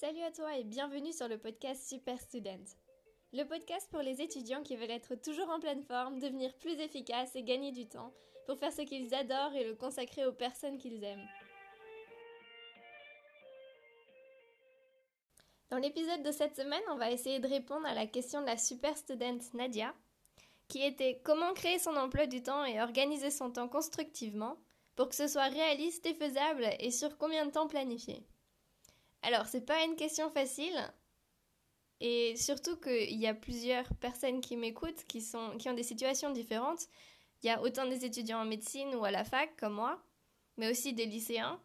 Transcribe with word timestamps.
Salut 0.00 0.22
à 0.22 0.30
toi 0.30 0.56
et 0.56 0.62
bienvenue 0.62 1.12
sur 1.12 1.26
le 1.26 1.38
podcast 1.38 1.88
Super 1.88 2.20
Student. 2.20 2.62
Le 3.32 3.42
podcast 3.42 3.90
pour 3.90 4.00
les 4.00 4.22
étudiants 4.22 4.62
qui 4.62 4.76
veulent 4.76 4.92
être 4.92 5.16
toujours 5.16 5.50
en 5.50 5.58
pleine 5.58 5.82
forme, 5.82 6.20
devenir 6.20 6.54
plus 6.58 6.78
efficaces 6.78 7.34
et 7.34 7.42
gagner 7.42 7.72
du 7.72 7.88
temps 7.88 8.12
pour 8.46 8.56
faire 8.60 8.72
ce 8.72 8.82
qu'ils 8.82 9.12
adorent 9.12 9.56
et 9.56 9.64
le 9.64 9.74
consacrer 9.74 10.24
aux 10.24 10.32
personnes 10.32 10.78
qu'ils 10.78 11.02
aiment. 11.02 11.26
Dans 15.70 15.78
l'épisode 15.78 16.22
de 16.22 16.30
cette 16.30 16.54
semaine, 16.54 16.84
on 16.92 16.96
va 16.96 17.10
essayer 17.10 17.40
de 17.40 17.48
répondre 17.48 17.86
à 17.88 17.94
la 17.94 18.06
question 18.06 18.40
de 18.40 18.46
la 18.46 18.56
super 18.56 18.96
student 18.96 19.40
Nadia, 19.54 19.92
qui 20.68 20.80
était 20.80 21.20
comment 21.24 21.54
créer 21.54 21.80
son 21.80 21.96
emploi 21.96 22.26
du 22.26 22.40
temps 22.40 22.64
et 22.64 22.80
organiser 22.80 23.32
son 23.32 23.50
temps 23.50 23.68
constructivement 23.68 24.58
pour 24.94 25.08
que 25.08 25.16
ce 25.16 25.26
soit 25.26 25.48
réaliste 25.48 26.06
et 26.06 26.14
faisable 26.14 26.68
et 26.78 26.92
sur 26.92 27.18
combien 27.18 27.46
de 27.46 27.50
temps 27.50 27.66
planifier. 27.66 28.24
Alors, 29.22 29.46
c'est 29.46 29.64
pas 29.64 29.84
une 29.84 29.96
question 29.96 30.30
facile. 30.30 30.92
Et 32.00 32.36
surtout 32.36 32.76
qu'il 32.76 33.18
y 33.18 33.26
a 33.26 33.34
plusieurs 33.34 33.92
personnes 33.96 34.40
qui 34.40 34.56
m'écoutent 34.56 35.04
qui, 35.08 35.24
qui 35.58 35.68
ont 35.68 35.74
des 35.74 35.82
situations 35.82 36.30
différentes. 36.30 36.86
Il 37.42 37.46
y 37.46 37.50
a 37.50 37.60
autant 37.60 37.86
des 37.86 38.04
étudiants 38.04 38.40
en 38.40 38.44
médecine 38.44 38.94
ou 38.94 39.04
à 39.04 39.10
la 39.10 39.24
fac 39.24 39.56
comme 39.56 39.74
moi, 39.74 40.00
mais 40.56 40.70
aussi 40.70 40.92
des 40.92 41.06
lycéens, 41.06 41.60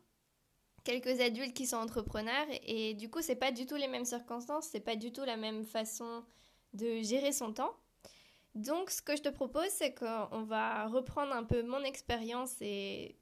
quelques 0.84 1.20
adultes 1.20 1.54
qui 1.54 1.68
sont 1.68 1.78
entrepreneurs. 1.78 2.48
Et 2.66 2.94
du 2.96 3.10
coup, 3.10 3.22
c'est 3.22 3.36
pas 3.36 3.52
du 3.52 3.66
tout 3.66 3.76
les 3.76 3.88
mêmes 3.88 4.06
circonstances, 4.06 4.68
c'est 4.72 4.80
pas 4.80 4.96
du 4.96 5.12
tout 5.12 5.24
la 5.24 5.38
même 5.38 5.64
façon 5.64 6.24
de 6.74 7.02
gérer 7.02 7.32
son 7.32 7.54
temps. 7.54 7.76
Donc, 8.56 8.92
ce 8.92 9.02
que 9.02 9.16
je 9.16 9.22
te 9.22 9.30
propose, 9.30 9.70
c'est 9.70 9.96
qu'on 9.96 10.44
va 10.44 10.88
reprendre 10.88 11.34
un 11.34 11.44
peu 11.44 11.64
mon 11.64 11.84
expérience 11.84 12.56
et 12.62 13.16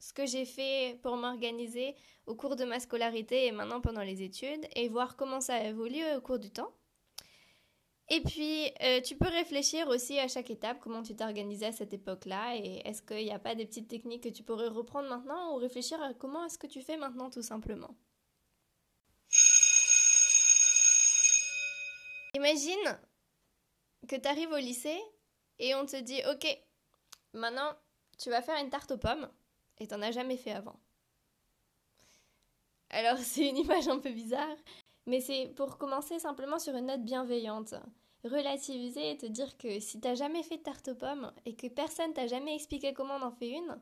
ce 0.00 0.12
que 0.12 0.26
j'ai 0.26 0.44
fait 0.44 0.98
pour 1.02 1.16
m'organiser 1.16 1.94
au 2.26 2.34
cours 2.34 2.56
de 2.56 2.64
ma 2.64 2.80
scolarité 2.80 3.46
et 3.46 3.52
maintenant 3.52 3.80
pendant 3.80 4.02
les 4.02 4.22
études 4.22 4.66
et 4.74 4.88
voir 4.88 5.16
comment 5.16 5.40
ça 5.40 5.54
a 5.54 5.64
évolué 5.64 6.14
au 6.14 6.20
cours 6.20 6.38
du 6.38 6.50
temps. 6.50 6.72
Et 8.10 8.22
puis, 8.22 8.72
euh, 8.82 9.02
tu 9.02 9.16
peux 9.16 9.28
réfléchir 9.28 9.86
aussi 9.88 10.18
à 10.18 10.28
chaque 10.28 10.50
étape, 10.50 10.78
comment 10.80 11.02
tu 11.02 11.14
t'es 11.14 11.24
organisé 11.24 11.66
à 11.66 11.72
cette 11.72 11.92
époque-là 11.92 12.56
et 12.56 12.80
est-ce 12.86 13.02
qu'il 13.02 13.24
n'y 13.24 13.32
a 13.32 13.38
pas 13.38 13.54
des 13.54 13.66
petites 13.66 13.88
techniques 13.88 14.22
que 14.22 14.28
tu 14.30 14.42
pourrais 14.42 14.68
reprendre 14.68 15.08
maintenant 15.08 15.52
ou 15.54 15.56
réfléchir 15.56 16.00
à 16.02 16.14
comment 16.14 16.44
est-ce 16.46 16.56
que 16.58 16.66
tu 16.66 16.80
fais 16.80 16.96
maintenant 16.96 17.28
tout 17.28 17.42
simplement? 17.42 17.94
Imagine 22.34 22.98
que 24.08 24.16
tu 24.16 24.28
arrives 24.28 24.52
au 24.52 24.56
lycée 24.56 24.98
et 25.58 25.74
on 25.74 25.84
te 25.84 26.00
dit, 26.00 26.22
ok, 26.30 26.46
maintenant 27.34 27.74
tu 28.18 28.30
vas 28.30 28.40
faire 28.40 28.56
une 28.62 28.70
tarte 28.70 28.90
aux 28.90 28.98
pommes 28.98 29.28
et 29.80 29.86
t'en 29.86 30.02
as 30.02 30.10
jamais 30.10 30.36
fait 30.36 30.52
avant. 30.52 30.78
Alors 32.90 33.18
c'est 33.18 33.48
une 33.48 33.58
image 33.58 33.88
un 33.88 33.98
peu 33.98 34.10
bizarre, 34.10 34.56
mais 35.06 35.20
c'est 35.20 35.52
pour 35.56 35.78
commencer 35.78 36.18
simplement 36.18 36.58
sur 36.58 36.74
une 36.74 36.86
note 36.86 37.04
bienveillante. 37.04 37.74
Relativiser 38.24 39.12
et 39.12 39.16
te 39.16 39.26
dire 39.26 39.56
que 39.56 39.78
si 39.78 40.00
t'as 40.00 40.14
jamais 40.14 40.42
fait 40.42 40.56
de 40.58 40.62
tarte 40.62 40.88
aux 40.88 40.94
pommes 40.94 41.32
et 41.46 41.54
que 41.54 41.68
personne 41.68 42.12
t'a 42.12 42.26
jamais 42.26 42.54
expliqué 42.54 42.92
comment 42.92 43.14
on 43.14 43.22
en 43.22 43.30
fait 43.30 43.50
une, 43.50 43.80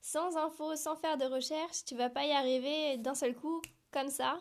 sans 0.00 0.36
info, 0.36 0.74
sans 0.76 0.96
faire 0.96 1.16
de 1.16 1.24
recherche, 1.24 1.84
tu 1.84 1.94
vas 1.94 2.10
pas 2.10 2.26
y 2.26 2.32
arriver 2.32 2.96
d'un 2.98 3.14
seul 3.14 3.34
coup, 3.34 3.62
comme 3.92 4.08
ça. 4.08 4.40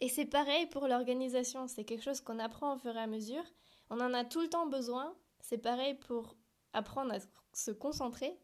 Et 0.00 0.08
c'est 0.08 0.26
pareil 0.26 0.66
pour 0.66 0.88
l'organisation, 0.88 1.68
c'est 1.68 1.84
quelque 1.84 2.02
chose 2.02 2.20
qu'on 2.20 2.40
apprend 2.40 2.74
au 2.74 2.78
fur 2.78 2.96
et 2.96 3.00
à 3.00 3.06
mesure. 3.06 3.44
On 3.88 4.00
en 4.00 4.14
a 4.14 4.24
tout 4.24 4.40
le 4.40 4.48
temps 4.48 4.66
besoin. 4.66 5.14
C'est 5.40 5.58
pareil 5.58 5.94
pour 5.94 6.34
apprendre 6.72 7.14
à 7.14 7.18
se 7.52 7.70
concentrer, 7.70 8.36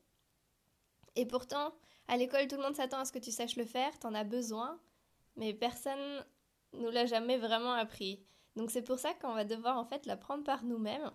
et 1.18 1.26
pourtant, 1.26 1.72
à 2.06 2.16
l'école, 2.16 2.46
tout 2.46 2.54
le 2.54 2.62
monde 2.62 2.76
s'attend 2.76 3.00
à 3.00 3.04
ce 3.04 3.10
que 3.10 3.18
tu 3.18 3.32
saches 3.32 3.56
le 3.56 3.64
faire, 3.64 3.98
t'en 3.98 4.14
as 4.14 4.22
besoin, 4.22 4.80
mais 5.34 5.52
personne 5.52 6.24
nous 6.74 6.90
l'a 6.90 7.06
jamais 7.06 7.38
vraiment 7.38 7.72
appris. 7.72 8.24
Donc 8.54 8.70
c'est 8.70 8.82
pour 8.82 9.00
ça 9.00 9.14
qu'on 9.14 9.34
va 9.34 9.44
devoir 9.44 9.78
en 9.78 9.84
fait 9.84 10.06
l'apprendre 10.06 10.44
par 10.44 10.64
nous-mêmes. 10.64 11.10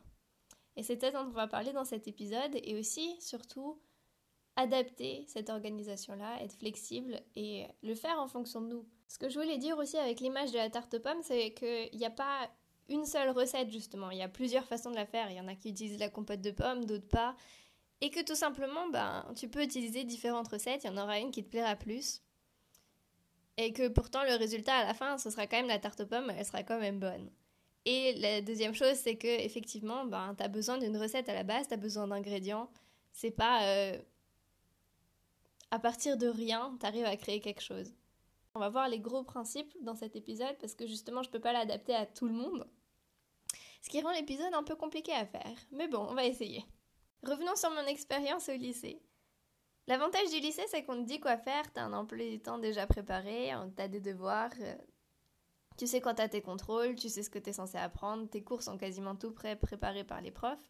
Et 0.75 0.83
c'est 0.83 0.97
peut-être 0.97 1.13
dont 1.13 1.29
on 1.29 1.33
va 1.33 1.47
parler 1.47 1.71
dans 1.71 1.85
cet 1.85 2.09
épisode 2.09 2.51
et 2.53 2.77
aussi, 2.77 3.15
surtout, 3.21 3.79
adapter 4.57 5.23
cette 5.27 5.49
organisation-là, 5.49 6.43
être 6.43 6.57
flexible 6.57 7.21
et 7.37 7.65
le 7.81 7.95
faire 7.95 8.19
en 8.19 8.27
fonction 8.27 8.59
de 8.59 8.67
nous. 8.67 8.85
Ce 9.07 9.17
que 9.17 9.29
je 9.29 9.39
voulais 9.39 9.57
dire 9.57 9.77
aussi 9.77 9.97
avec 9.97 10.19
l'image 10.19 10.51
de 10.51 10.57
la 10.57 10.69
tarte 10.69 10.95
aux 10.95 10.99
pommes, 10.99 11.23
c'est 11.23 11.53
qu'il 11.53 11.97
n'y 11.97 12.05
a 12.05 12.11
pas 12.11 12.49
une 12.89 13.05
seule 13.05 13.29
recette 13.29 13.71
justement, 13.71 14.11
il 14.11 14.17
y 14.17 14.21
a 14.21 14.27
plusieurs 14.27 14.65
façons 14.65 14.91
de 14.91 14.95
la 14.95 15.05
faire. 15.05 15.31
Il 15.31 15.37
y 15.37 15.39
en 15.39 15.47
a 15.47 15.55
qui 15.55 15.69
utilisent 15.69 15.99
la 15.99 16.09
compote 16.09 16.41
de 16.41 16.51
pommes, 16.51 16.83
d'autres 16.83 17.07
pas 17.07 17.37
et 18.03 18.09
que 18.09 18.19
tout 18.21 18.35
simplement, 18.35 18.89
ben, 18.89 19.25
tu 19.33 19.47
peux 19.47 19.63
utiliser 19.63 20.03
différentes 20.03 20.49
recettes, 20.49 20.83
il 20.83 20.87
y 20.87 20.89
en 20.89 21.01
aura 21.01 21.19
une 21.19 21.31
qui 21.31 21.41
te 21.41 21.49
plaira 21.49 21.77
plus. 21.77 22.21
Et 23.55 23.71
que 23.71 23.87
pourtant, 23.87 24.25
le 24.25 24.35
résultat 24.35 24.75
à 24.75 24.83
la 24.83 24.93
fin, 24.93 25.17
ce 25.17 25.29
sera 25.29 25.47
quand 25.47 25.55
même 25.55 25.69
la 25.69 25.79
tarte 25.79 26.01
aux 26.01 26.05
pommes, 26.05 26.29
elle 26.37 26.45
sera 26.45 26.63
quand 26.63 26.81
même 26.81 26.99
bonne. 26.99 27.31
Et 27.85 28.11
la 28.15 28.41
deuxième 28.41 28.75
chose, 28.75 28.95
c'est 28.95 29.15
que 29.15 29.27
effectivement, 29.27 30.03
ben, 30.03 30.35
tu 30.37 30.43
as 30.43 30.49
besoin 30.49 30.77
d'une 30.79 30.97
recette 30.97 31.29
à 31.29 31.33
la 31.33 31.43
base, 31.43 31.69
tu 31.69 31.75
as 31.75 31.77
besoin 31.77 32.05
d'ingrédients. 32.05 32.69
C'est 33.13 33.31
pas 33.31 33.63
euh, 33.67 33.97
à 35.71 35.79
partir 35.79 36.17
de 36.17 36.27
rien, 36.27 36.75
tu 36.81 36.85
arrives 36.85 37.05
à 37.05 37.15
créer 37.15 37.39
quelque 37.39 37.61
chose. 37.61 37.93
On 38.53 38.59
va 38.59 38.67
voir 38.67 38.89
les 38.89 38.99
gros 38.99 39.23
principes 39.23 39.73
dans 39.81 39.95
cet 39.95 40.17
épisode 40.17 40.57
parce 40.59 40.75
que 40.75 40.87
justement, 40.87 41.23
je 41.23 41.29
peux 41.29 41.39
pas 41.39 41.53
l'adapter 41.53 41.95
à 41.95 42.05
tout 42.05 42.27
le 42.27 42.33
monde. 42.33 42.67
Ce 43.81 43.87
qui 43.87 44.01
rend 44.01 44.11
l'épisode 44.11 44.53
un 44.53 44.63
peu 44.63 44.75
compliqué 44.75 45.13
à 45.13 45.25
faire. 45.25 45.55
Mais 45.71 45.87
bon, 45.87 46.05
on 46.09 46.15
va 46.15 46.25
essayer. 46.25 46.65
Revenons 47.25 47.55
sur 47.55 47.71
mon 47.71 47.85
expérience 47.85 48.49
au 48.49 48.53
lycée. 48.53 49.01
L'avantage 49.87 50.29
du 50.29 50.41
lycée, 50.41 50.65
c'est 50.67 50.83
qu'on 50.83 51.01
te 51.01 51.07
dit 51.07 51.21
quoi 51.21 51.37
faire, 51.37 51.71
t'as 51.71 51.83
un 51.83 51.93
emploi 51.93 52.29
du 52.29 52.41
temps 52.41 52.57
déjà 52.57 52.85
préparé, 52.85 53.51
t'as 53.77 53.87
des 53.87 54.01
devoirs, 54.01 54.51
euh, 54.59 54.75
tu 55.77 55.87
sais 55.87 56.01
quand 56.01 56.15
t'as 56.15 56.27
tes 56.27 56.41
contrôles, 56.41 56.95
tu 56.95 57.07
sais 57.07 57.23
ce 57.23 57.29
que 57.29 57.39
t'es 57.39 57.53
censé 57.53 57.77
apprendre, 57.77 58.29
tes 58.29 58.43
cours 58.43 58.61
sont 58.61 58.77
quasiment 58.77 59.15
tout 59.15 59.31
prêts, 59.31 59.55
préparés 59.55 60.03
par 60.03 60.19
les 60.19 60.31
profs. 60.31 60.69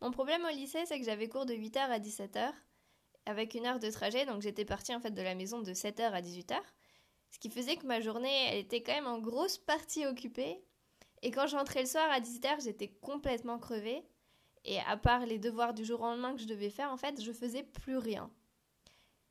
Mon 0.00 0.12
problème 0.12 0.44
au 0.44 0.54
lycée, 0.54 0.86
c'est 0.86 0.98
que 0.98 1.04
j'avais 1.04 1.28
cours 1.28 1.46
de 1.46 1.54
8h 1.54 1.78
à 1.78 1.98
17h, 1.98 2.52
avec 3.26 3.54
une 3.54 3.66
heure 3.66 3.80
de 3.80 3.90
trajet, 3.90 4.26
donc 4.26 4.42
j'étais 4.42 4.64
partie 4.64 4.94
en 4.94 5.00
fait 5.00 5.10
de 5.10 5.22
la 5.22 5.34
maison 5.34 5.60
de 5.60 5.72
7h 5.72 6.02
à 6.02 6.20
18h, 6.20 6.56
ce 7.30 7.38
qui 7.40 7.50
faisait 7.50 7.76
que 7.76 7.86
ma 7.86 8.00
journée, 8.00 8.46
elle 8.48 8.58
était 8.58 8.84
quand 8.84 8.94
même 8.94 9.08
en 9.08 9.18
grosse 9.18 9.58
partie 9.58 10.06
occupée, 10.06 10.64
et 11.22 11.32
quand 11.32 11.48
je 11.48 11.56
rentrais 11.56 11.80
le 11.80 11.86
soir 11.86 12.08
à 12.12 12.20
18h, 12.20 12.62
j'étais 12.62 12.88
complètement 13.00 13.58
crevée, 13.58 14.04
et 14.64 14.80
à 14.80 14.96
part 14.96 15.26
les 15.26 15.38
devoirs 15.38 15.74
du 15.74 15.84
jour 15.84 16.00
au 16.00 16.04
lendemain 16.04 16.34
que 16.34 16.40
je 16.40 16.46
devais 16.46 16.70
faire, 16.70 16.90
en 16.90 16.96
fait, 16.96 17.20
je 17.22 17.32
faisais 17.32 17.62
plus 17.62 17.98
rien. 17.98 18.30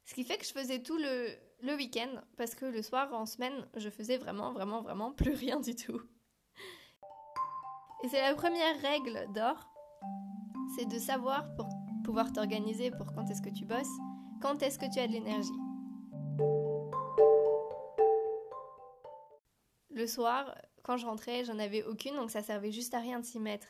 Ce 0.06 0.14
qui 0.14 0.24
fait 0.24 0.38
que 0.38 0.46
je 0.46 0.52
faisais 0.52 0.82
tout 0.82 0.98
le, 0.98 1.30
le 1.62 1.76
week-end, 1.76 2.22
parce 2.38 2.56
que 2.56 2.66
le 2.66 2.82
soir, 2.82 3.14
en 3.14 3.26
semaine, 3.26 3.68
je 3.76 3.90
faisais 3.90 4.18
vraiment, 4.18 4.52
vraiment, 4.52 4.82
vraiment 4.82 5.12
plus 5.12 5.34
rien 5.34 5.60
du 5.60 5.76
tout. 5.76 6.02
Et 8.04 8.10
c'est 8.10 8.22
la 8.22 8.36
première 8.36 8.80
règle 8.82 9.28
d'or, 9.34 9.70
c'est 10.76 10.88
de 10.88 11.00
savoir 11.00 11.56
pour 11.56 11.70
pouvoir 12.04 12.34
t'organiser 12.34 12.92
pour 12.92 13.14
quand 13.14 13.30
est-ce 13.30 13.42
que 13.42 13.50
tu 13.50 13.66
bosses, 13.66 13.88
quand 14.42 14.62
est-ce 14.62 14.78
que 14.78 14.92
tu 14.94 15.00
as 15.00 15.08
de 15.08 15.14
l'énergie. 15.14 15.50
Le 19.90 20.06
soir, 20.06 20.54
quand 20.84 20.98
je 20.98 21.06
rentrais, 21.06 21.46
j'en 21.46 21.60
avais 21.60 21.84
aucune, 21.84 22.16
donc 22.16 22.30
ça 22.30 22.44
servait 22.44 22.72
juste 22.72 22.94
à 22.94 23.00
rien 23.00 23.20
de 23.22 23.26
s'y 23.26 23.40
mettre. 23.40 23.68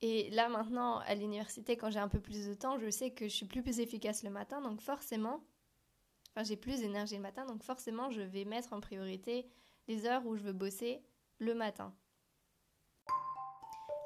Et 0.00 0.30
là 0.30 0.48
maintenant, 0.48 0.98
à 0.98 1.14
l'université, 1.14 1.76
quand 1.76 1.90
j'ai 1.90 1.98
un 1.98 2.08
peu 2.08 2.20
plus 2.20 2.46
de 2.46 2.54
temps, 2.54 2.78
je 2.78 2.88
sais 2.88 3.10
que 3.10 3.26
je 3.26 3.34
suis 3.34 3.46
plus, 3.46 3.80
efficace 3.80 4.22
le 4.22 4.30
matin, 4.30 4.60
donc 4.60 4.80
forcément, 4.80 5.42
enfin 6.30 6.44
j'ai 6.44 6.56
plus 6.56 6.80
d'énergie 6.80 7.16
le 7.16 7.22
matin, 7.22 7.46
donc 7.46 7.64
forcément 7.64 8.10
je 8.10 8.22
vais 8.22 8.44
mettre 8.44 8.72
en 8.72 8.80
priorité 8.80 9.48
les 9.88 10.06
heures 10.06 10.24
où 10.26 10.36
je 10.36 10.42
veux 10.42 10.52
bosser 10.52 11.02
le 11.38 11.54
matin. 11.54 11.92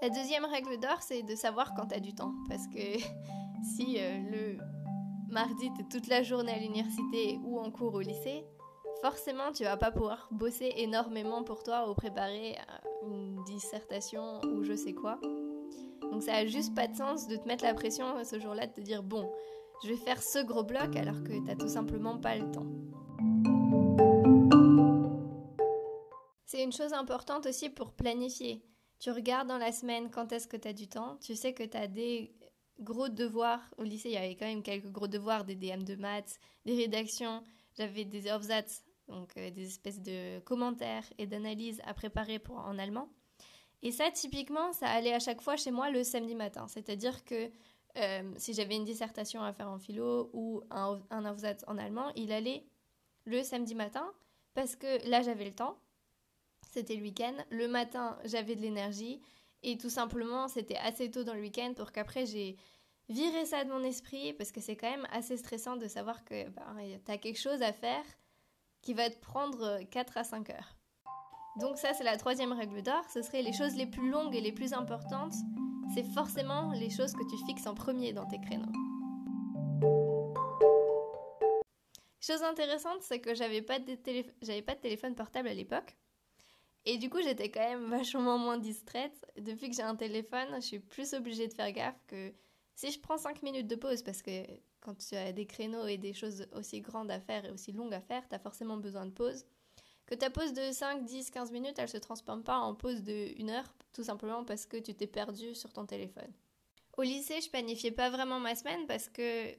La 0.01 0.09
deuxième 0.09 0.47
règle 0.47 0.81
d'or, 0.81 1.03
c'est 1.03 1.23
de 1.23 1.37
savoir 1.37 1.75
quand 1.75 1.89
tu 1.89 1.95
as 1.95 2.01
du 2.01 2.15
temps, 2.15 2.35
parce 2.49 2.67
que 2.69 2.99
si 3.77 3.99
euh, 3.99 4.19
le 4.31 4.59
mardi 5.31 5.71
tu 5.75 5.83
es 5.83 5.89
toute 5.91 6.09
la 6.09 6.23
journée 6.23 6.53
à 6.53 6.59
l'université 6.59 7.39
ou 7.45 7.59
en 7.59 7.71
cours 7.71 7.95
au 7.95 8.01
lycée, 8.01 8.47
forcément 9.03 9.53
tu 9.53 9.65
vas 9.65 9.77
pas 9.77 9.91
pouvoir 9.91 10.27
bosser 10.31 10.73
énormément 10.77 11.45
pour 11.45 11.63
toi 11.63 11.91
ou 11.91 11.95
préparer 11.95 12.57
euh, 12.57 13.09
une 13.09 13.45
dissertation 13.45 14.41
ou 14.45 14.65
je 14.65 14.75
sais 14.75 14.95
quoi. 14.95 15.21
Donc 16.11 16.23
ça 16.23 16.35
a 16.35 16.47
juste 16.47 16.75
pas 16.75 16.89
de 16.89 16.97
sens 16.97 17.29
de 17.29 17.37
te 17.37 17.47
mettre 17.47 17.65
la 17.65 17.75
pression 17.75 18.23
ce 18.25 18.39
jour-là, 18.39 18.67
de 18.67 18.73
te 18.73 18.81
dire 18.81 19.03
bon, 19.03 19.31
je 19.83 19.89
vais 19.89 19.97
faire 19.97 20.23
ce 20.23 20.45
gros 20.45 20.65
bloc 20.65 20.97
alors 20.97 21.23
que 21.23 21.45
t'as 21.45 21.57
tout 21.57 21.69
simplement 21.69 22.19
pas 22.19 22.37
le 22.37 22.51
temps. 22.51 22.67
C'est 26.47 26.63
une 26.63 26.73
chose 26.73 26.93
importante 26.93 27.47
aussi 27.47 27.71
pour 27.71 27.93
planifier. 27.93 28.63
Tu 28.99 29.11
regardes 29.11 29.49
dans 29.49 29.59
la 29.59 29.73
semaine 29.73 30.11
quand 30.11 30.33
est-ce 30.33 30.47
que 30.47 30.57
tu 30.57 30.69
as 30.69 30.73
du 30.73 30.87
temps. 30.87 31.17
Tu 31.21 31.35
sais 31.35 31.55
que 31.55 31.63
tu 31.65 31.77
as 31.77 31.89
des 31.89 32.37
gros 32.79 33.09
devoirs. 33.09 33.63
Au 33.79 33.83
lycée, 33.83 34.11
il 34.11 34.15
y 34.15 34.19
avait 34.19 34.37
quand 34.37 34.47
même 34.47 34.63
quelques 34.63 34.91
gros 34.91 35.09
devoirs, 35.09 35.45
des 35.45 35.57
DM 35.57 35.83
de 35.83 35.97
maths, 35.97 36.39
des 36.65 36.77
rédactions. 36.77 37.43
J'avais 37.77 38.05
des 38.05 38.31
Aufsatz, 38.31 38.85
donc 39.09 39.33
euh, 39.37 39.51
des 39.51 39.67
espèces 39.67 40.01
de 40.01 40.41
commentaires 40.41 41.05
et 41.19 41.27
d'analyses 41.27 41.81
à 41.85 41.95
préparer 41.95 42.39
pour 42.39 42.59
en 42.59 42.79
allemand. 42.79 43.09
Et 43.83 43.91
ça, 43.91 44.11
typiquement, 44.11 44.73
ça 44.73 44.89
allait 44.89 45.13
à 45.13 45.19
chaque 45.19 45.41
fois 45.41 45.57
chez 45.57 45.71
moi 45.71 45.91
le 45.91 46.05
samedi 46.05 46.35
matin. 46.35 46.67
C'est-à-dire 46.69 47.25
que 47.25 47.51
euh, 47.99 48.33
si 48.39 48.55
j'avais 48.55 48.77
une 48.77 48.85
dissertation 48.85 49.43
à 49.43 49.53
faire 49.53 49.69
en 49.69 49.79
philo 49.79 50.31
ou 50.33 50.63
un, 50.71 51.01
un 51.11 51.25
en 51.25 51.79
allemand, 51.79 52.11
il 52.17 52.33
allait 52.33 52.65
le 53.25 53.43
samedi 53.43 53.75
matin 53.75 54.11
parce 54.55 54.77
que 54.77 55.09
là 55.09 55.23
j'avais 55.23 55.45
le 55.45 55.55
temps, 55.55 55.79
c'était 56.71 56.97
le 56.97 57.03
week-end, 57.03 57.35
le 57.51 57.69
matin 57.69 58.19
j'avais 58.25 58.57
de 58.57 58.61
l'énergie, 58.61 59.21
et 59.63 59.79
tout 59.79 59.91
simplement 59.91 60.49
c'était 60.49 60.77
assez 60.77 61.11
tôt 61.11 61.25
dans 61.25 61.35
le 61.35 61.41
week-end 61.41 61.73
pour 61.77 61.93
qu'après 61.93 62.27
j'ai 62.27 62.57
viré 63.09 63.45
ça 63.45 63.65
de 63.65 63.71
mon 63.71 63.83
esprit, 63.83 64.33
parce 64.35 64.53
que 64.53 64.61
c'est 64.61 64.77
quand 64.77 64.91
même 64.91 65.07
assez 65.11 65.37
stressant 65.37 65.77
de 65.77 65.87
savoir 65.87 66.25
que 66.25 66.49
ben, 66.51 66.77
tu 67.05 67.11
as 67.11 67.19
quelque 67.19 67.39
chose 67.39 67.63
à 67.63 67.73
faire 67.73 68.05
qui 68.81 68.95
va 68.95 69.11
te 69.11 69.19
prendre 69.19 69.81
4 69.91 70.19
à 70.19 70.25
5 70.25 70.51
heures. 70.51 70.77
Donc 71.61 71.77
ça 71.77 71.93
c'est 71.95 72.05
la 72.05 72.17
troisième 72.17 72.53
règle 72.53 72.83
d'or, 72.83 73.05
ce 73.13 73.23
serait 73.23 73.43
les 73.43 73.53
choses 73.53 73.77
les 73.77 73.87
plus 73.87 74.11
longues 74.11 74.35
et 74.35 74.41
les 74.41 74.53
plus 74.53 74.73
importantes, 74.73 75.35
c'est 75.95 76.05
forcément 76.15 76.73
les 76.73 76.89
choses 76.89 77.13
que 77.13 77.29
tu 77.31 77.37
fixes 77.47 77.67
en 77.67 77.75
premier 77.75 78.13
dans 78.13 78.27
tes 78.27 78.41
créneaux. 78.41 78.73
Chose 82.21 82.43
intéressante, 82.45 83.03
c'est 83.03 83.21
que 83.21 83.35
j'avais 83.35 83.63
pas, 83.63 83.81
de 83.81 83.99
j'avais 84.43 84.63
pas 84.63 84.77
de 84.77 84.81
téléphone 84.81 85.15
portable 85.15 85.49
à 85.49 85.55
l'époque. 85.55 85.97
Et 86.85 86.97
du 86.97 87.11
coup, 87.11 87.21
j'étais 87.21 87.51
quand 87.51 87.61
même 87.61 87.85
vachement 87.91 88.39
moins 88.39 88.59
distraite. 88.59 89.27
Depuis 89.37 89.69
que 89.69 89.77
j'ai 89.77 89.83
un 89.83 89.97
téléphone, 89.97 90.49
je 90.55 90.61
suis 90.61 90.79
plus 90.79 91.15
obligée 91.15 91.49
de 91.49 91.53
faire 91.53 91.73
gaffe 91.73 92.01
que 92.07 92.33
si 92.77 92.91
je 92.91 93.01
prends 93.01 93.19
5 93.19 93.43
minutes 93.43 93.67
de 93.67 93.77
pause, 93.77 94.03
parce 94.03 94.23
que 94.23 94.45
quand 94.81 94.95
tu 94.97 95.15
as 95.17 95.33
des 95.33 95.47
créneaux 95.47 95.87
et 95.87 95.99
des 95.99 96.13
choses 96.13 96.47
aussi 96.53 96.81
grandes 96.81 97.11
à 97.11 97.21
faire 97.21 97.45
et 97.45 97.51
aussi 97.51 97.73
longues 97.73 97.95
à 97.95 98.01
faire, 98.01 98.27
tu 98.29 98.35
as 98.35 98.39
forcément 98.39 98.77
besoin 98.77 99.05
de 99.05 99.13
pause. 99.13 99.45
Que 100.07 100.15
ta 100.15 100.31
pause 100.31 100.53
de 100.53 100.73
5, 100.73 101.05
10, 101.05 101.31
15 101.31 101.53
minutes, 101.53 101.79
elle 101.79 101.89
se 101.89 101.97
transforme 101.97 102.43
pas 102.43 102.59
en 102.59 102.75
pause 102.75 103.03
de 103.03 103.41
1 103.41 103.49
heure, 103.49 103.75
tout 103.93 104.03
simplement 104.03 104.45
parce 104.45 104.67
que 104.67 104.77
tu 104.77 104.95
t'es 104.95 105.07
perdu 105.07 105.55
sur 105.55 105.73
ton 105.73 105.87
téléphone. 105.87 106.33
Au 106.97 107.03
lycée, 107.03 107.41
je 107.41 107.49
planifiais 107.49 107.91
pas 107.91 108.11
vraiment 108.11 108.39
ma 108.39 108.55
semaine 108.55 108.87
parce 108.87 109.09
que 109.09 109.53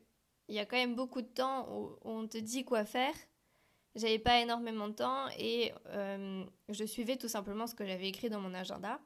il 0.49 0.55
y 0.55 0.59
a 0.59 0.65
quand 0.65 0.77
même 0.77 0.95
beaucoup 0.95 1.21
de 1.21 1.27
temps 1.27 1.67
où 1.71 1.97
on 2.01 2.27
te 2.27 2.37
dit 2.37 2.65
quoi 2.65 2.85
faire. 2.85 3.13
J'avais 3.95 4.19
pas 4.19 4.41
énormément 4.41 4.87
de 4.87 4.93
temps 4.93 5.27
et 5.37 5.71
euh, 5.87 6.43
je 6.69 6.83
suivais 6.83 7.15
tout 7.15 7.27
simplement 7.27 7.67
ce 7.67 7.75
que 7.75 7.85
j'avais 7.85 8.09
écrit 8.09 8.29
dans 8.29 8.39
mon 8.39 8.53
agenda, 8.53 8.99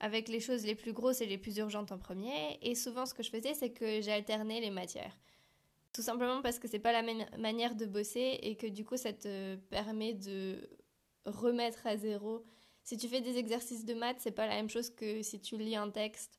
avec 0.00 0.28
les 0.28 0.40
choses 0.40 0.64
les 0.64 0.74
plus 0.74 0.92
grosses 0.92 1.20
et 1.22 1.26
les 1.26 1.38
plus 1.38 1.56
urgentes 1.56 1.92
en 1.92 1.98
premier. 1.98 2.58
Et 2.62 2.74
souvent, 2.74 3.06
ce 3.06 3.14
que 3.14 3.22
je 3.22 3.30
faisais, 3.30 3.54
c'est 3.54 3.70
que 3.70 4.00
j'alternais 4.02 4.60
les 4.60 4.70
matières. 4.70 5.16
Tout 5.98 6.04
simplement 6.04 6.42
parce 6.42 6.60
que 6.60 6.68
c'est 6.68 6.78
pas 6.78 6.92
la 6.92 7.02
même 7.02 7.26
manière 7.38 7.74
de 7.74 7.84
bosser 7.84 8.38
et 8.40 8.54
que 8.54 8.68
du 8.68 8.84
coup, 8.84 8.96
ça 8.96 9.12
te 9.12 9.56
permet 9.56 10.14
de 10.14 10.70
remettre 11.24 11.88
à 11.88 11.96
zéro. 11.96 12.46
Si 12.84 12.96
tu 12.96 13.08
fais 13.08 13.20
des 13.20 13.36
exercices 13.36 13.84
de 13.84 13.94
maths, 13.94 14.20
c'est 14.20 14.30
pas 14.30 14.46
la 14.46 14.54
même 14.54 14.68
chose 14.68 14.90
que 14.90 15.22
si 15.24 15.40
tu 15.40 15.56
lis 15.56 15.74
un 15.74 15.90
texte 15.90 16.38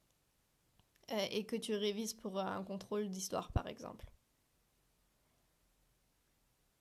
euh, 1.12 1.28
et 1.32 1.46
que 1.46 1.58
tu 1.58 1.76
révises 1.76 2.14
pour 2.14 2.40
un 2.40 2.64
contrôle 2.64 3.10
d'histoire, 3.10 3.52
par 3.52 3.68
exemple. 3.68 4.06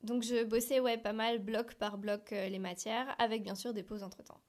Donc 0.04 0.22
je 0.22 0.44
bossais 0.44 0.80
pas 0.98 1.12
mal 1.12 1.40
bloc 1.40 1.74
par 1.74 1.98
bloc 1.98 2.32
euh, 2.32 2.48
les 2.48 2.60
matières 2.60 3.12
avec 3.18 3.42
bien 3.42 3.56
sûr 3.56 3.74
des 3.74 3.82
pauses 3.82 4.04
entre 4.04 4.22
temps. 4.22 4.40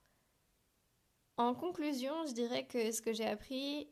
En 1.38 1.56
conclusion, 1.56 2.14
je 2.28 2.34
dirais 2.34 2.68
que 2.68 2.92
ce 2.92 3.02
que 3.02 3.12
j'ai 3.12 3.26
appris 3.26 3.90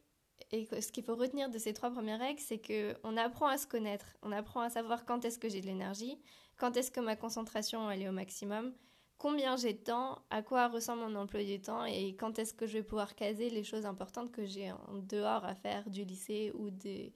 et 0.51 0.67
ce 0.81 0.91
qu'il 0.91 1.03
faut 1.03 1.15
retenir 1.15 1.49
de 1.49 1.57
ces 1.57 1.73
trois 1.73 1.91
premières 1.91 2.19
règles, 2.19 2.39
c'est 2.39 2.59
que 2.59 2.95
on 3.03 3.17
apprend 3.17 3.47
à 3.47 3.57
se 3.57 3.67
connaître, 3.67 4.05
on 4.21 4.31
apprend 4.31 4.61
à 4.61 4.69
savoir 4.69 5.05
quand 5.05 5.25
est-ce 5.25 5.39
que 5.39 5.49
j'ai 5.49 5.61
de 5.61 5.65
l'énergie, 5.65 6.19
quand 6.57 6.77
est-ce 6.77 6.91
que 6.91 6.99
ma 6.99 7.15
concentration 7.15 7.89
est 7.91 8.07
au 8.07 8.11
maximum, 8.11 8.73
combien 9.17 9.55
j'ai 9.57 9.73
de 9.73 9.83
temps, 9.83 10.19
à 10.29 10.41
quoi 10.41 10.67
ressemble 10.67 11.01
mon 11.01 11.15
emploi 11.15 11.43
du 11.43 11.59
temps 11.59 11.85
et 11.85 12.15
quand 12.15 12.39
est-ce 12.39 12.53
que 12.53 12.67
je 12.67 12.73
vais 12.73 12.83
pouvoir 12.83 13.15
caser 13.15 13.49
les 13.49 13.63
choses 13.63 13.85
importantes 13.85 14.31
que 14.31 14.45
j'ai 14.45 14.71
en 14.71 14.95
dehors 14.95 15.45
à 15.45 15.55
faire 15.55 15.89
du 15.89 16.03
lycée 16.03 16.51
ou 16.55 16.69
des 16.69 17.13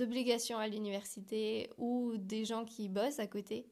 obligations 0.00 0.58
à 0.58 0.68
l'université 0.68 1.70
ou 1.78 2.16
des 2.16 2.44
gens 2.44 2.64
qui 2.64 2.88
bossent 2.88 3.20
à 3.20 3.26
côté. 3.26 3.68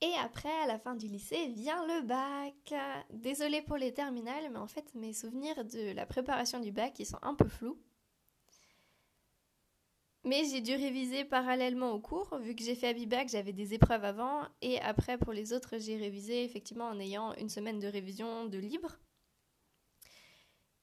Et 0.00 0.12
après, 0.22 0.52
à 0.62 0.66
la 0.66 0.78
fin 0.78 0.94
du 0.94 1.08
lycée, 1.08 1.48
vient 1.48 1.84
le 1.86 2.02
bac. 2.06 2.74
Désolée 3.12 3.60
pour 3.60 3.76
les 3.76 3.92
terminales, 3.92 4.50
mais 4.52 4.58
en 4.58 4.68
fait, 4.68 4.94
mes 4.94 5.12
souvenirs 5.12 5.64
de 5.64 5.92
la 5.92 6.06
préparation 6.06 6.60
du 6.60 6.70
bac, 6.70 6.98
ils 7.00 7.06
sont 7.06 7.18
un 7.22 7.34
peu 7.34 7.48
flous. 7.48 7.78
Mais 10.24 10.44
j'ai 10.44 10.62
dû 10.62 10.74
réviser 10.74 11.24
parallèlement 11.24 11.92
au 11.92 12.00
cours, 12.00 12.38
vu 12.38 12.54
que 12.54 12.64
j'ai 12.64 12.74
fait 12.74 12.88
Abibac, 12.88 13.28
j'avais 13.28 13.52
des 13.52 13.74
épreuves 13.74 14.04
avant, 14.04 14.48
et 14.62 14.80
après 14.80 15.18
pour 15.18 15.34
les 15.34 15.52
autres, 15.52 15.76
j'ai 15.78 15.96
révisé 15.96 16.44
effectivement 16.44 16.86
en 16.88 16.98
ayant 16.98 17.34
une 17.34 17.50
semaine 17.50 17.78
de 17.78 17.86
révision 17.86 18.46
de 18.46 18.56
libre. 18.56 18.98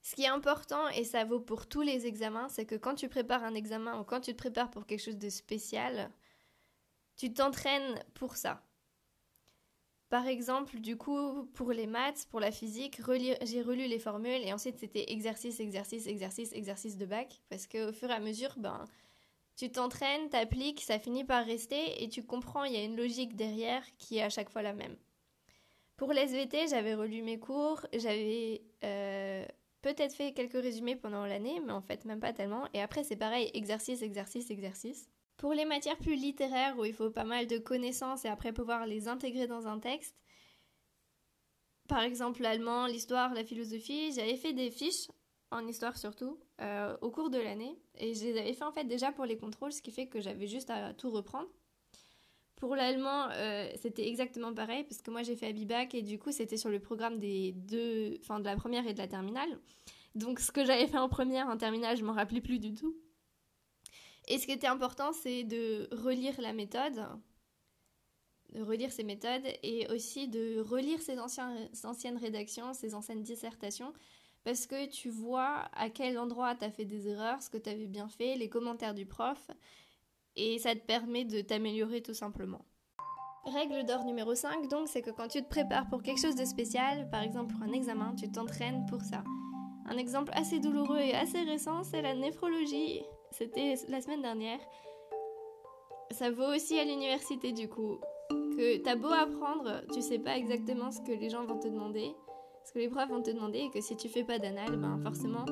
Ce 0.04 0.16
qui 0.16 0.24
est 0.24 0.28
important, 0.28 0.88
et 0.90 1.04
ça 1.04 1.26
vaut 1.26 1.40
pour 1.40 1.68
tous 1.68 1.82
les 1.82 2.06
examens, 2.06 2.50
c'est 2.50 2.66
que 2.66 2.76
quand 2.76 2.94
tu 2.94 3.10
prépares 3.10 3.44
un 3.44 3.56
examen 3.56 4.00
ou 4.00 4.04
quand 4.04 4.22
tu 4.22 4.32
te 4.32 4.38
prépares 4.38 4.70
pour 4.70 4.86
quelque 4.86 5.04
chose 5.04 5.18
de 5.18 5.30
spécial, 5.30 6.12
tu 7.18 7.34
t'entraînes 7.34 8.00
pour 8.14 8.36
ça. 8.36 8.64
Par 10.10 10.28
exemple, 10.28 10.80
du 10.80 10.98
coup, 10.98 11.46
pour 11.54 11.72
les 11.72 11.88
maths, 11.88 12.28
pour 12.30 12.40
la 12.40 12.52
physique, 12.52 13.00
j'ai 13.44 13.62
relu 13.62 13.88
les 13.88 14.00
formules 14.00 14.44
et 14.44 14.54
ensuite 14.54 14.78
c'était 14.78 15.12
exercice, 15.12 15.60
exercice, 15.60 16.06
exercice, 16.06 16.52
exercice 16.52 16.98
de 16.98 17.06
bac. 17.06 17.42
Parce 17.50 17.66
qu'au 17.66 17.94
fur 17.94 18.10
et 18.10 18.14
à 18.14 18.20
mesure, 18.20 18.54
ben, 18.58 18.86
tu 19.62 19.72
t'entraînes, 19.72 20.28
t'appliques, 20.30 20.82
ça 20.82 20.98
finit 20.98 21.24
par 21.24 21.46
rester 21.46 22.04
et 22.04 22.10
tu 22.10 22.24
comprends, 22.24 22.64
il 22.64 22.74
y 22.74 22.78
a 22.78 22.84
une 22.84 22.98
logique 22.98 23.36
derrière 23.36 23.84
qui 24.00 24.18
est 24.18 24.24
à 24.24 24.30
chaque 24.30 24.50
fois 24.50 24.64
la 24.64 24.74
même. 24.74 24.96
Pour 25.98 26.14
les 26.14 26.22
SVT, 26.22 26.70
j'avais 26.70 26.96
relu 26.96 27.22
mes 27.22 27.38
cours, 27.38 27.86
j'avais 27.94 28.64
euh, 28.84 29.46
peut-être 29.84 30.16
fait 30.16 30.34
quelques 30.34 30.54
résumés 30.54 30.96
pendant 30.96 31.28
l'année, 31.28 31.62
mais 31.64 31.74
en 31.74 31.82
fait 31.84 32.06
même 32.06 32.20
pas 32.20 32.34
tellement. 32.34 32.68
Et 32.74 32.82
après, 32.82 33.04
c'est 33.04 33.16
pareil, 33.16 33.52
exercice, 33.54 34.02
exercice, 34.02 34.50
exercice. 34.50 35.08
Pour 35.38 35.54
les 35.54 35.66
matières 35.66 36.00
plus 36.00 36.16
littéraires 36.16 36.80
où 36.80 36.86
il 36.86 36.94
faut 36.94 37.12
pas 37.12 37.24
mal 37.24 37.46
de 37.46 37.60
connaissances 37.60 38.26
et 38.26 38.30
après 38.30 38.54
pouvoir 38.54 38.88
les 38.88 39.08
intégrer 39.08 39.46
dans 39.46 39.68
un 39.68 39.78
texte, 39.78 40.16
par 41.88 42.02
exemple 42.02 42.42
l'allemand, 42.42 42.88
l'histoire, 42.88 43.36
la 43.36 43.44
philosophie, 43.44 44.12
j'avais 44.12 44.38
fait 44.38 44.54
des 44.54 44.72
fiches, 44.72 45.08
en 45.52 45.68
histoire 45.68 45.98
surtout, 45.98 46.40
euh, 46.62 46.98
au 47.02 47.12
cours 47.12 47.30
de 47.30 47.38
l'année. 47.38 47.78
Et 47.98 48.14
je 48.14 48.24
les 48.24 48.40
avais 48.40 48.54
fait 48.54 48.64
en 48.64 48.72
fait 48.72 48.86
déjà 48.86 49.12
pour 49.12 49.26
les 49.26 49.38
contrôles, 49.38 49.72
ce 49.72 49.82
qui 49.82 49.92
fait 49.92 50.08
que 50.08 50.22
j'avais 50.22 50.48
juste 50.48 50.70
à 50.70 50.94
tout 50.94 51.12
reprendre. 51.12 51.50
Pour 52.56 52.76
l'allemand, 52.76 53.28
euh, 53.32 53.70
c'était 53.82 54.08
exactement 54.08 54.54
pareil, 54.54 54.84
parce 54.84 55.02
que 55.02 55.10
moi 55.12 55.24
j'ai 55.24 55.36
fait 55.36 55.48
Abibac 55.48 55.96
et 55.96 56.04
du 56.04 56.20
coup 56.20 56.32
c'était 56.32 56.58
sur 56.58 56.70
le 56.70 56.80
programme 56.80 57.20
des 57.20 57.54
deux, 57.54 58.18
enfin 58.22 58.40
de 58.40 58.46
la 58.46 58.56
première 58.56 58.88
et 58.88 58.94
de 58.94 59.00
la 59.00 59.08
terminale. 59.08 59.60
Donc 60.16 60.40
ce 60.40 60.52
que 60.52 60.64
j'avais 60.64 60.88
fait 60.88 60.98
en 60.98 61.10
première, 61.10 61.48
en 61.48 61.58
terminale, 61.58 61.98
je 61.98 62.04
m'en 62.04 62.14
rappelais 62.14 62.42
plus 62.42 62.60
du 62.60 62.74
tout. 62.74 62.96
Et 64.28 64.38
ce 64.38 64.46
qui 64.46 64.52
était 64.52 64.68
important, 64.68 65.12
c'est 65.12 65.44
de 65.44 65.90
relire 65.92 66.40
la 66.40 66.54
méthode, 66.54 67.02
de 68.54 68.62
relire 68.62 68.92
ces 68.92 69.04
méthodes 69.04 69.48
et 69.64 69.88
aussi 69.92 70.28
de 70.28 70.60
relire 70.60 71.02
ces 71.02 71.20
anciennes 71.20 72.18
rédactions, 72.18 72.74
ces 72.74 72.94
anciennes 72.94 73.24
dissertations, 73.24 73.94
parce 74.44 74.68
que 74.68 74.88
tu 74.88 75.10
vois 75.10 75.70
à 75.74 75.90
quel 75.90 76.18
endroit 76.18 76.56
tu 76.56 76.66
as 76.66 76.72
fait 76.72 76.86
des 76.86 77.08
erreurs, 77.08 77.42
ce 77.42 77.50
que 77.50 77.58
tu 77.58 77.70
avais 77.70 77.88
bien 77.88 78.08
fait, 78.08 78.36
les 78.36 78.50
commentaires 78.50 78.94
du 78.94 79.06
prof, 79.06 79.52
et 80.36 80.60
ça 80.60 80.76
te 80.76 80.86
permet 80.86 81.26
de 81.26 81.42
t'améliorer 81.42 82.02
tout 82.02 82.14
simplement. 82.14 82.66
Règle 83.46 83.86
d'or 83.86 84.06
numéro 84.06 84.36
5, 84.36 84.68
donc, 84.68 84.88
c'est 84.88 85.02
que 85.02 85.10
quand 85.10 85.28
tu 85.28 85.42
te 85.42 85.50
prépares 85.50 85.90
pour 85.90 86.04
quelque 86.04 86.22
chose 86.22 86.36
de 86.36 86.46
spécial, 86.46 87.10
par 87.10 87.24
exemple 87.24 87.54
pour 87.54 87.64
un 87.64 87.74
examen, 87.74 88.14
tu 88.16 88.32
t'entraînes 88.32 88.86
pour 88.88 89.02
ça. 89.02 89.24
Un 89.88 89.98
exemple 89.98 90.32
assez 90.36 90.60
douloureux 90.60 91.00
et 91.00 91.16
assez 91.16 91.42
récent, 91.42 91.84
c'est 91.84 92.02
la 92.02 92.14
néphrologie 92.14 93.02
c'était 93.32 93.76
la 93.88 94.02
semaine 94.02 94.22
dernière. 94.22 94.60
Ça 96.12 96.30
vaut 96.30 96.54
aussi 96.54 96.78
à 96.78 96.84
l'université 96.84 97.54
du 97.54 97.70
coup. 97.70 98.00
Que 98.30 98.78
t'as 98.78 98.96
beau 98.96 99.08
apprendre, 99.08 99.82
tu 99.94 100.02
sais 100.02 100.20
pas 100.20 100.38
exactement 100.38 100.92
ce 100.92 101.00
que 101.02 101.14
les 101.14 101.30
gens 101.30 101.46
vont 101.46 101.58
te 101.58 101.68
demander, 101.68 102.14
ce 102.64 102.74
que 102.74 102.80
les 102.80 102.90
profs 102.90 103.10
vont 103.10 103.22
te 103.22 103.32
demander, 103.32 103.70
que 103.74 103.82
si 103.82 103.96
tu 103.96 104.10
fais 104.10 104.24
pas 104.24 104.40
d'anal, 104.40 104.78
ben 104.78 105.00
forcément, 105.04 105.46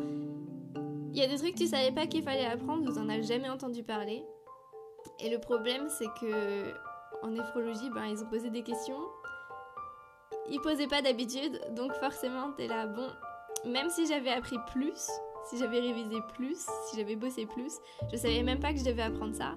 il 1.12 1.18
y 1.18 1.22
a 1.22 1.28
des 1.28 1.38
trucs 1.38 1.54
que 1.54 1.60
tu 1.60 1.68
savais 1.68 1.92
pas 1.92 2.08
qu'il 2.08 2.24
fallait 2.24 2.46
apprendre, 2.46 2.90
vous 2.90 3.00
en 3.00 3.10
avez 3.10 3.24
jamais 3.24 3.50
entendu 3.50 3.84
parler. 3.84 4.24
Et 5.20 5.30
le 5.30 5.40
problème, 5.40 5.88
c'est 5.90 6.08
que 6.20 6.74
en 7.24 7.32
néphrologie, 7.32 7.90
ben 7.90 8.06
ils 8.06 8.24
ont 8.24 8.30
posé 8.30 8.50
des 8.50 8.64
questions. 8.64 9.00
Ils 10.52 10.60
posaient 10.62 10.88
pas 10.88 11.02
d'habitude, 11.02 11.60
donc 11.76 11.94
forcément, 11.94 12.52
t'es 12.56 12.68
là, 12.68 12.88
bon, 12.88 13.08
même 13.66 13.90
si 13.90 14.08
j'avais 14.08 14.32
appris 14.32 14.58
plus, 14.72 15.10
si 15.50 15.58
j'avais 15.58 15.80
révisé 15.80 16.18
plus, 16.36 16.58
si 16.88 16.98
j'avais 16.98 17.16
bossé 17.16 17.46
plus, 17.46 17.74
je 18.12 18.18
savais 18.18 18.44
même 18.44 18.60
pas 18.60 18.74
que 18.74 18.80
je 18.80 18.86
devais 18.86 19.04
apprendre 19.04 19.36
ça. 19.36 19.56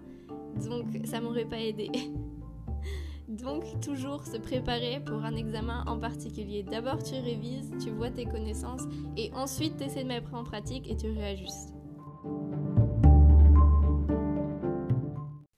Donc 0.68 0.86
ça 1.04 1.20
m'aurait 1.20 1.44
pas 1.44 1.58
aidé. 1.58 1.90
Donc 3.32 3.64
toujours 3.80 4.26
se 4.26 4.36
préparer 4.36 5.00
pour 5.00 5.24
un 5.24 5.34
examen 5.34 5.84
en 5.86 5.98
particulier. 5.98 6.62
D'abord 6.62 7.02
tu 7.02 7.14
révises, 7.14 7.72
tu 7.82 7.88
vois 7.88 8.10
tes 8.10 8.26
connaissances 8.26 8.82
et 9.16 9.32
ensuite 9.32 9.78
tu 9.78 9.84
essaies 9.84 10.02
de 10.02 10.08
mettre 10.08 10.34
en 10.34 10.44
pratique 10.44 10.86
et 10.86 10.96
tu 10.98 11.10
réajustes. 11.10 11.72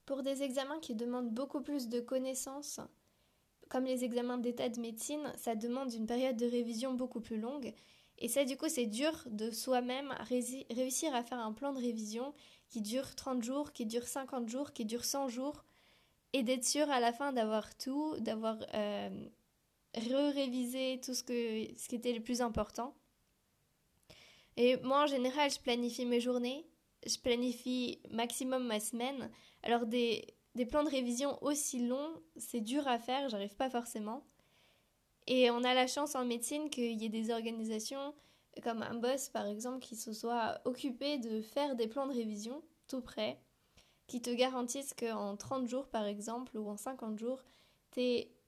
Pour 0.05 0.23
des 0.23 0.41
examens 0.41 0.79
qui 0.79 0.95
demandent 0.95 1.33
beaucoup 1.33 1.59
plus 1.59 1.89
de 1.89 1.99
connaissances, 1.99 2.79
comme 3.67 3.83
les 3.83 4.05
examens 4.05 4.37
d'état 4.37 4.69
de 4.69 4.79
médecine, 4.79 5.33
ça 5.35 5.55
demande 5.55 5.93
une 5.93 6.05
période 6.05 6.37
de 6.37 6.45
révision 6.45 6.93
beaucoup 6.93 7.19
plus 7.19 7.37
longue 7.37 7.73
et 8.17 8.29
ça, 8.29 8.45
du 8.45 8.55
coup, 8.55 8.69
c'est 8.69 8.85
dur 8.85 9.11
de 9.25 9.51
soi-même 9.51 10.15
réussir 10.69 11.13
à 11.13 11.23
faire 11.23 11.39
un 11.39 11.51
plan 11.51 11.73
de 11.73 11.79
révision 11.79 12.33
qui 12.69 12.81
dure 12.81 13.13
30 13.13 13.43
jours, 13.43 13.73
qui 13.73 13.85
dure 13.85 14.07
50 14.07 14.47
jours, 14.47 14.71
qui 14.71 14.85
dure 14.85 15.03
100 15.03 15.27
jours, 15.27 15.65
et 16.35 16.43
d'être 16.43 16.65
sûr 16.65 16.89
à 16.91 16.99
la 16.99 17.13
fin 17.13 17.31
d'avoir 17.31 17.77
tout, 17.77 18.13
d'avoir 18.19 18.57
euh, 18.73 19.27
re-réviser 19.95 20.99
tout 21.01 21.13
ce, 21.13 21.23
que, 21.23 21.33
ce 21.77 21.87
qui 21.87 21.95
était 21.95 22.11
le 22.11 22.21
plus 22.21 22.41
important. 22.41 22.93
Et 24.57 24.75
moi, 24.83 25.03
en 25.03 25.07
général, 25.07 25.49
je 25.49 25.61
planifie 25.61 26.05
mes 26.05 26.19
journées, 26.19 26.67
je 27.05 27.17
planifie 27.19 28.01
maximum 28.11 28.65
ma 28.67 28.81
semaine. 28.81 29.31
Alors, 29.63 29.85
des, 29.85 30.35
des 30.55 30.65
plans 30.65 30.83
de 30.83 30.89
révision 30.89 31.41
aussi 31.41 31.87
longs, 31.87 32.21
c'est 32.35 32.59
dur 32.59 32.85
à 32.85 32.99
faire, 32.99 33.29
j'arrive 33.29 33.55
pas 33.55 33.69
forcément. 33.69 34.21
Et 35.27 35.49
on 35.51 35.63
a 35.63 35.73
la 35.73 35.87
chance 35.87 36.15
en 36.15 36.25
médecine 36.25 36.69
qu'il 36.69 37.01
y 37.01 37.05
ait 37.05 37.09
des 37.09 37.31
organisations 37.31 38.13
comme 38.61 38.83
un 38.83 38.95
boss 38.95 39.29
par 39.29 39.47
exemple 39.47 39.79
qui 39.79 39.95
se 39.95 40.11
soit 40.11 40.59
occupé 40.65 41.17
de 41.17 41.41
faire 41.41 41.77
des 41.77 41.87
plans 41.87 42.07
de 42.07 42.13
révision 42.13 42.61
tout 42.87 43.01
près, 43.01 43.39
qui 44.07 44.21
te 44.21 44.29
garantissent 44.29 44.93
qu'en 44.93 45.35
30 45.35 45.67
jours 45.67 45.87
par 45.87 46.05
exemple 46.05 46.57
ou 46.57 46.69
en 46.69 46.77
50 46.77 47.17
jours, 47.17 47.43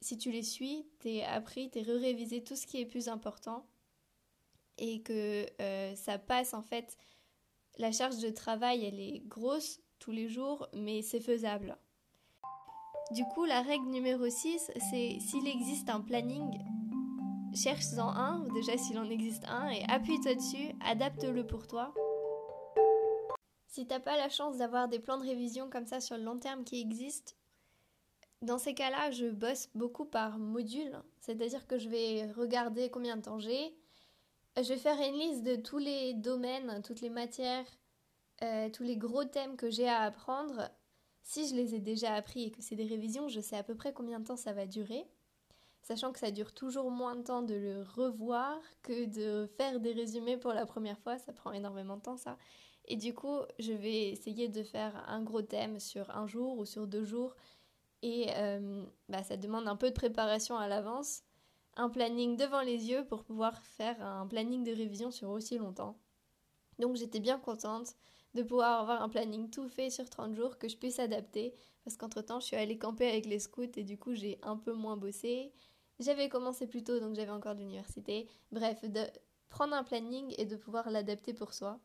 si 0.01 0.17
tu 0.17 0.31
les 0.31 0.43
suis, 0.43 0.85
t'es 0.99 1.23
appris, 1.23 1.69
t'es 1.69 1.81
re-révisé 1.81 2.43
tout 2.43 2.55
ce 2.55 2.67
qui 2.67 2.81
est 2.81 2.85
plus 2.85 3.07
important 3.07 3.65
et 4.77 5.01
que 5.01 5.45
euh, 5.61 5.95
ça 5.95 6.17
passe 6.17 6.53
en 6.53 6.61
fait. 6.61 6.97
La 7.77 7.91
charge 7.91 8.19
de 8.19 8.29
travail 8.29 8.85
elle 8.85 8.99
est 8.99 9.21
grosse 9.27 9.79
tous 9.99 10.11
les 10.11 10.27
jours 10.27 10.67
mais 10.73 11.01
c'est 11.01 11.21
faisable. 11.21 11.77
Du 13.11 13.23
coup, 13.23 13.45
la 13.45 13.61
règle 13.61 13.85
numéro 13.85 14.29
6, 14.29 14.69
c'est 14.89 15.17
s'il 15.21 15.47
existe 15.47 15.89
un 15.89 16.01
planning, 16.01 16.59
cherche-en 17.55 18.09
un, 18.09 18.41
ou 18.41 18.53
déjà 18.53 18.77
s'il 18.77 18.99
en 18.99 19.09
existe 19.09 19.45
un, 19.47 19.69
et 19.69 19.85
appuie-toi 19.87 20.35
dessus, 20.35 20.75
adapte-le 20.81 21.47
pour 21.47 21.67
toi. 21.67 21.93
Si 23.67 23.85
t'as 23.85 23.99
pas 23.99 24.17
la 24.17 24.29
chance 24.29 24.57
d'avoir 24.57 24.87
des 24.87 24.99
plans 24.99 25.17
de 25.17 25.25
révision 25.25 25.69
comme 25.69 25.85
ça 25.85 25.99
sur 25.99 26.17
le 26.17 26.23
long 26.23 26.39
terme 26.39 26.63
qui 26.63 26.79
existent, 26.79 27.33
dans 28.41 28.57
ces 28.57 28.73
cas-là, 28.73 29.11
je 29.11 29.27
bosse 29.27 29.69
beaucoup 29.75 30.05
par 30.05 30.37
module, 30.37 31.01
c'est-à-dire 31.19 31.65
que 31.67 31.77
je 31.77 31.89
vais 31.89 32.31
regarder 32.31 32.89
combien 32.89 33.17
de 33.17 33.23
temps 33.23 33.39
j'ai, 33.39 33.75
je 34.55 34.69
vais 34.69 34.77
faire 34.77 34.99
une 34.99 35.19
liste 35.19 35.43
de 35.43 35.55
tous 35.55 35.77
les 35.77 36.13
domaines, 36.13 36.81
toutes 36.83 37.01
les 37.01 37.09
matières, 37.09 37.65
euh, 38.43 38.69
tous 38.69 38.83
les 38.83 38.97
gros 38.97 39.23
thèmes 39.23 39.55
que 39.55 39.69
j'ai 39.69 39.87
à 39.87 40.01
apprendre. 40.01 40.69
Si 41.23 41.47
je 41.47 41.55
les 41.55 41.75
ai 41.75 41.79
déjà 41.79 42.13
appris 42.13 42.45
et 42.45 42.51
que 42.51 42.61
c'est 42.61 42.75
des 42.75 42.85
révisions, 42.85 43.27
je 43.27 43.41
sais 43.41 43.57
à 43.57 43.63
peu 43.63 43.75
près 43.75 43.93
combien 43.93 44.19
de 44.19 44.25
temps 44.25 44.37
ça 44.37 44.53
va 44.53 44.65
durer, 44.65 45.05
sachant 45.81 46.11
que 46.11 46.19
ça 46.19 46.31
dure 46.31 46.53
toujours 46.53 46.89
moins 46.89 47.15
de 47.15 47.23
temps 47.23 47.41
de 47.41 47.55
le 47.55 47.83
revoir 47.83 48.59
que 48.81 49.05
de 49.05 49.47
faire 49.57 49.79
des 49.79 49.93
résumés 49.93 50.37
pour 50.37 50.53
la 50.53 50.65
première 50.65 50.99
fois, 50.99 51.17
ça 51.17 51.33
prend 51.33 51.51
énormément 51.51 51.97
de 51.97 52.01
temps 52.01 52.17
ça. 52.17 52.37
Et 52.87 52.95
du 52.95 53.13
coup, 53.13 53.39
je 53.59 53.73
vais 53.73 54.09
essayer 54.09 54.47
de 54.47 54.63
faire 54.63 55.03
un 55.07 55.21
gros 55.21 55.41
thème 55.41 55.79
sur 55.79 56.09
un 56.11 56.25
jour 56.25 56.57
ou 56.57 56.65
sur 56.65 56.87
deux 56.87 57.03
jours. 57.03 57.35
Et 58.01 58.27
euh, 58.35 58.85
bah, 59.09 59.23
ça 59.23 59.37
demande 59.37 59.67
un 59.67 59.75
peu 59.75 59.89
de 59.89 59.95
préparation 59.95 60.57
à 60.57 60.67
l'avance, 60.67 61.23
un 61.75 61.89
planning 61.89 62.37
devant 62.37 62.61
les 62.61 62.89
yeux 62.89 63.05
pour 63.05 63.23
pouvoir 63.23 63.61
faire 63.61 64.01
un 64.01 64.27
planning 64.27 64.63
de 64.63 64.71
révision 64.71 65.11
sur 65.11 65.29
aussi 65.29 65.57
longtemps. 65.57 65.97
Donc 66.79 66.95
j'étais 66.95 67.19
bien 67.19 67.39
contente 67.39 67.95
de 68.35 68.43
pouvoir 68.43 68.81
avoir 68.81 69.01
un 69.01 69.09
planning 69.09 69.49
tout 69.49 69.67
fait 69.67 69.89
sur 69.89 70.09
30 70.09 70.35
jours 70.35 70.57
que 70.59 70.69
je 70.69 70.77
puisse 70.77 70.99
adapter 70.99 71.55
parce 71.83 71.97
qu'entre-temps 71.97 72.39
je 72.39 72.45
suis 72.45 72.55
allée 72.55 72.77
camper 72.77 73.07
avec 73.09 73.25
les 73.25 73.39
scouts 73.39 73.77
et 73.77 73.83
du 73.83 73.97
coup 73.97 74.13
j'ai 74.13 74.37
un 74.43 74.57
peu 74.57 74.73
moins 74.73 74.95
bossé. 74.95 75.51
J'avais 75.99 76.29
commencé 76.29 76.67
plus 76.67 76.83
tôt 76.83 76.99
donc 76.99 77.15
j'avais 77.15 77.31
encore 77.31 77.55
de 77.55 77.61
l'université. 77.61 78.27
Bref, 78.51 78.83
de 78.85 79.01
prendre 79.49 79.73
un 79.73 79.83
planning 79.83 80.35
et 80.37 80.45
de 80.45 80.55
pouvoir 80.55 80.91
l'adapter 80.91 81.33
pour 81.33 81.53
soi 81.53 81.79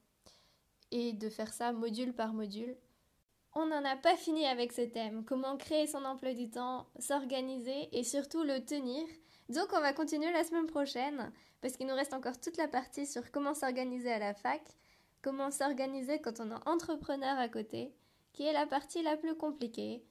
et 0.93 1.13
de 1.13 1.29
faire 1.29 1.53
ça 1.53 1.73
module 1.73 2.15
par 2.15 2.33
module. 2.33 2.77
On 3.55 3.67
n'en 3.67 3.85
a 3.85 3.97
pas 3.97 4.17
fini 4.17 4.47
avec 4.47 4.73
ce 4.73 4.83
thème, 4.83 5.25
comment 5.25 5.57
créer 5.57 5.89
son 5.89 6.05
emploi 6.05 6.33
du 6.35 6.49
temps, 6.49 6.87
s'organiser 7.01 7.89
et 7.93 8.05
surtout 8.05 8.45
le 8.45 8.65
tenir. 8.65 9.05
Donc 9.49 9.67
on 9.73 9.81
va 9.81 9.93
continuer 9.93 10.31
la 10.31 10.45
semaine 10.45 10.69
prochaine 10.69 11.33
parce 11.61 11.77
qu'il 11.77 11.89
nous 11.89 11.95
reste 11.95 12.15
encore 12.15 12.41
toute 12.41 12.57
la 12.57 12.69
partie 12.69 13.07
sur 13.07 13.31
comment 13.33 13.55
s'organiser 13.55 14.13
à 14.13 14.21
la 14.21 14.35
fac 14.35 14.63
comment 15.23 15.51
s'organiser 15.51 16.21
quand 16.21 16.41
on 16.41 16.51
est 16.51 16.69
entrepreneur 16.69 17.39
à 17.39 17.49
côté, 17.49 17.95
qui 18.33 18.45
est 18.45 18.53
la 18.53 18.67
partie 18.67 19.03
la 19.03 19.17
plus 19.17 19.37
compliquée. 19.37 20.05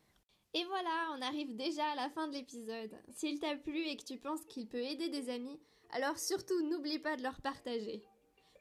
Et 0.53 0.63
voilà, 0.65 1.15
on 1.15 1.21
arrive 1.21 1.55
déjà 1.55 1.85
à 1.91 1.95
la 1.95 2.09
fin 2.09 2.27
de 2.27 2.33
l'épisode. 2.33 2.97
S'il 3.09 3.39
t'a 3.39 3.55
plu 3.55 3.79
et 3.87 3.97
que 3.97 4.05
tu 4.05 4.17
penses 4.17 4.45
qu'il 4.45 4.67
peut 4.67 4.81
aider 4.81 5.09
des 5.09 5.29
amis, 5.29 5.59
alors 5.91 6.17
surtout 6.17 6.61
n'oublie 6.67 6.99
pas 6.99 7.17
de 7.17 7.23
leur 7.23 7.39
partager. 7.41 8.03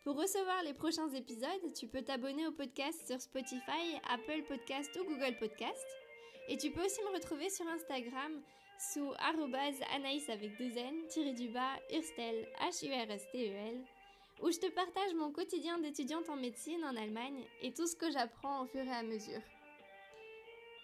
Pour 0.05 0.17
recevoir 0.17 0.63
les 0.65 0.73
prochains 0.73 1.11
épisodes, 1.11 1.73
tu 1.75 1.87
peux 1.87 2.03
t'abonner 2.03 2.47
au 2.47 2.53
podcast 2.53 3.07
sur 3.07 3.21
Spotify, 3.21 4.01
Apple 4.09 4.45
Podcast 4.49 4.91
ou 4.99 5.05
Google 5.05 5.37
Podcast. 5.39 5.87
Et 6.49 6.57
tu 6.57 6.71
peux 6.71 6.85
aussi 6.85 7.03
me 7.03 7.15
retrouver 7.15 7.51
sur 7.51 7.67
Instagram 7.69 8.41
sous 8.79 9.13
anaïs 9.95 10.31
avec 10.31 10.57
deux 10.57 10.77
n, 10.77 11.07
tiré 11.09 11.35
du 11.35 11.49
bas, 11.49 11.77
urstel, 11.93 12.49
H-U-R-S-T-E-L 12.61 13.85
où 14.43 14.51
je 14.51 14.59
te 14.59 14.71
partage 14.71 15.15
mon 15.15 15.33
quotidien 15.33 15.79
d'étudiante 15.79 16.29
en 16.29 16.37
médecine 16.37 16.83
en 16.85 16.97
Allemagne 16.97 17.45
et 17.61 17.73
tout 17.73 17.87
ce 17.87 17.97
que 17.97 18.11
j'apprends 18.11 18.63
au 18.63 18.67
fur 18.67 18.83
et 18.83 18.91
à 18.91 19.03
mesure. 19.03 19.43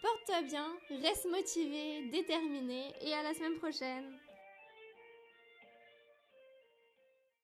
Porte-toi 0.02 0.42
bien, 0.42 0.66
reste 1.02 1.26
motivé, 1.30 2.08
déterminé 2.10 2.92
et 3.00 3.14
à 3.14 3.22
la 3.22 3.34
semaine 3.34 3.56
prochaine 3.56 4.18